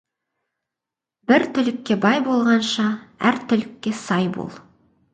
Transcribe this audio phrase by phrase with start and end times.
[1.33, 2.89] Бір түлікке бай болғанша,
[3.33, 4.55] әр түлікке сай бол.